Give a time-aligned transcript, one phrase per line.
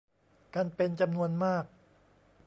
[0.53, 1.65] กันเป็นจำนวนมาก